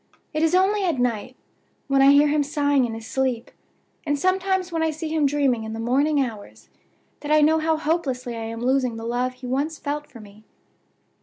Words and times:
It 0.33 0.41
is 0.41 0.55
only 0.55 0.83
at 0.83 0.97
night, 0.97 1.35
when 1.87 2.01
I 2.01 2.09
hear 2.11 2.27
him 2.27 2.41
sighing 2.41 2.85
in 2.85 2.95
his 2.95 3.05
sleep, 3.05 3.51
and 4.03 4.17
sometimes 4.17 4.71
when 4.71 4.81
I 4.81 4.89
see 4.89 5.09
him 5.09 5.27
dreaming 5.27 5.63
in 5.63 5.73
the 5.73 5.79
morning 5.79 6.19
hours, 6.19 6.69
that 7.19 7.31
I 7.31 7.41
know 7.41 7.59
how 7.59 7.77
hopelessly 7.77 8.35
I 8.35 8.45
am 8.45 8.61
losing 8.61 8.97
the 8.97 9.05
love 9.05 9.33
he 9.33 9.45
once 9.45 9.77
felt 9.77 10.07
for 10.07 10.19
me. 10.19 10.43